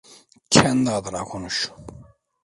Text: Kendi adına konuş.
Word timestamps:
Kendi 0.49 0.91
adına 0.91 1.23
konuş. 1.23 1.71